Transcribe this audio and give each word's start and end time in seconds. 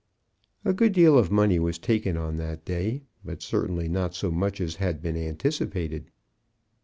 A 0.65 0.73
good 0.73 0.93
deal 0.93 1.15
of 1.15 1.29
money 1.29 1.59
was 1.59 1.77
taken 1.77 2.17
on 2.17 2.37
that 2.37 2.65
day; 2.65 3.03
but 3.23 3.43
certainly 3.43 3.87
not 3.87 4.15
so 4.15 4.31
much 4.31 4.59
as 4.59 4.77
had 4.77 4.99
been 4.99 5.15
anticipated. 5.15 6.09